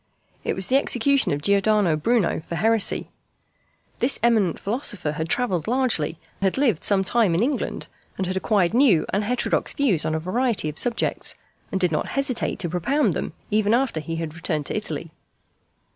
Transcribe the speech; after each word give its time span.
It 0.43 0.55
was 0.55 0.65
the 0.65 0.77
execution 0.77 1.31
of 1.31 1.43
Giordano 1.43 1.95
Bruno 1.95 2.39
for 2.39 2.55
heresy. 2.55 3.11
This 3.99 4.17
eminent 4.23 4.59
philosopher 4.59 5.11
had 5.11 5.29
travelled 5.29 5.67
largely, 5.67 6.17
had 6.41 6.57
lived 6.57 6.83
some 6.83 7.03
time 7.03 7.35
in 7.35 7.43
England, 7.43 7.87
had 8.17 8.35
acquired 8.35 8.73
new 8.73 9.05
and 9.13 9.23
heterodox 9.23 9.73
views 9.73 10.03
on 10.03 10.15
a 10.15 10.19
variety 10.19 10.69
of 10.69 10.79
subjects, 10.79 11.35
and 11.71 11.79
did 11.79 11.91
not 11.91 12.07
hesitate 12.17 12.57
to 12.57 12.69
propound 12.69 13.13
them 13.13 13.33
even 13.51 13.75
after 13.75 13.99
he 13.99 14.15
had 14.15 14.33
returned 14.33 14.65
to 14.65 14.75
Italy. 14.75 15.11